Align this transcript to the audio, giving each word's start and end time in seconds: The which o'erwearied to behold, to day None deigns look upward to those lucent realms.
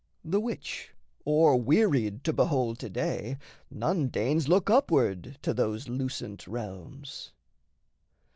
The 0.25 0.39
which 0.39 0.95
o'erwearied 1.27 2.23
to 2.23 2.33
behold, 2.33 2.79
to 2.79 2.89
day 2.89 3.37
None 3.69 4.07
deigns 4.07 4.47
look 4.47 4.67
upward 4.67 5.37
to 5.43 5.53
those 5.53 5.87
lucent 5.87 6.47
realms. 6.47 7.33